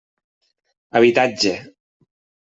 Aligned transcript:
Habitatge. 0.93 1.53